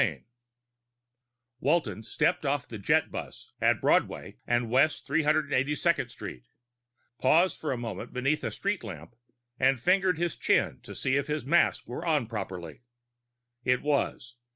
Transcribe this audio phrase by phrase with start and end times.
[0.01, 0.23] XVII
[1.59, 6.47] Walton stepped off the jetbus at Broadway and West 382nd Street,
[7.19, 9.15] paused for a moment beneath a street lamp,
[9.59, 12.81] and fingered his chin to see if his mask were on properly.
[13.63, 14.37] It was.